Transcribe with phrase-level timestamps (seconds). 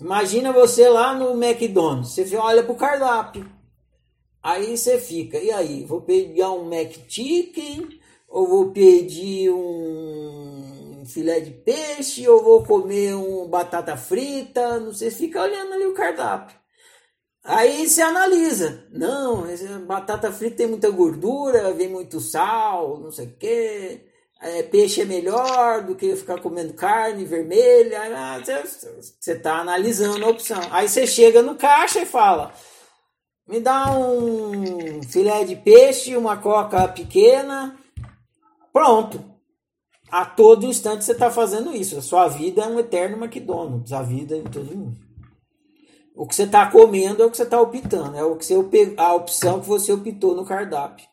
[0.00, 3.50] Imagina você lá no McDonald's, você olha pro cardápio.
[4.42, 7.88] Aí você fica, e aí, vou pedir um Mac Chicken
[8.28, 15.10] ou vou pedir um filé de peixe ou vou comer um batata frita, não sei,
[15.10, 16.56] fica olhando ali o cardápio.
[17.42, 18.86] Aí você analisa.
[18.92, 19.44] Não,
[19.86, 24.04] batata frita tem muita gordura, vem muito sal, não sei o quê.
[24.40, 28.00] É, peixe é melhor do que ficar comendo carne vermelha.
[28.14, 30.60] Ah, você está analisando a opção.
[30.70, 32.52] Aí você chega no caixa e fala:
[33.48, 37.76] me dá um filé de peixe, uma coca pequena.
[38.72, 39.24] Pronto.
[40.10, 41.98] A todo instante você está fazendo isso.
[41.98, 43.92] A sua vida é um eterno McDonald's.
[43.92, 45.08] A vida de todo mundo.
[46.18, 48.94] O que você está comendo é o que você está optando, é o que você,
[48.96, 51.06] a opção que você optou no cardápio.